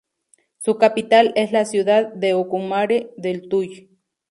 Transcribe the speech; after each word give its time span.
Su 0.57 0.79
capital 0.79 1.31
es 1.35 1.51
la 1.51 1.63
ciudad 1.63 2.11
de 2.11 2.33
Ocumare 2.33 3.13
del 3.17 3.47
Tuy. 3.49 3.99